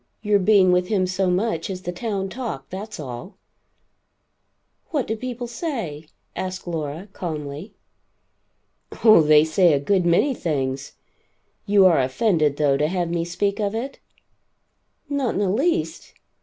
[0.23, 3.37] Your being with him so much is the town talk, that's all?"
[4.89, 7.75] "What do people say?" asked Laura calmly.
[9.05, 10.93] "Oh, they say a good many things.
[11.67, 13.99] You are offended, though, to have me speak of it?"
[15.07, 16.15] "Not in the least.